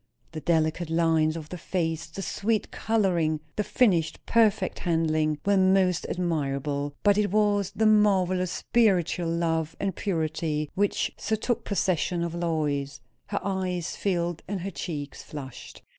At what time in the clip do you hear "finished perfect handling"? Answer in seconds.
3.63-5.37